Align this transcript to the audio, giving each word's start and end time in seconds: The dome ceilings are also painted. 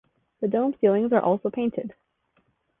The 0.39 0.47
dome 0.47 0.73
ceilings 0.81 1.13
are 1.13 1.21
also 1.21 1.51
painted. 1.51 1.93